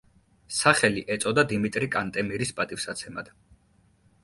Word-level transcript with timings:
სახელი 0.59 1.03
ეწოდა 1.17 1.43
დიმიტრი 1.51 1.91
კანტემირის 1.97 2.55
პატივსაცემად. 2.61 3.33